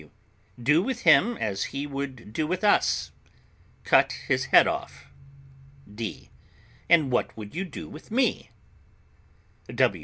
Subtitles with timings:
[0.01, 0.11] W.
[0.59, 3.11] Do with him as he would do with us
[3.83, 5.05] cut his head off.
[5.93, 6.31] D.
[6.89, 8.49] And what would you do with me?